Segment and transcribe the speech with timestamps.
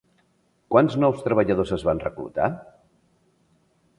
[0.75, 2.47] Quants nous treballadors es van reclutar?